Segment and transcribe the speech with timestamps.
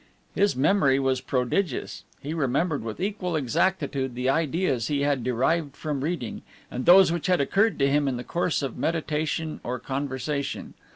[0.33, 2.05] His memory was prodigious.
[2.23, 7.27] He remembered with equal exactitude the ideas he had derived from reading, and those which
[7.27, 10.73] had occurred to him in the course of meditation or conversation.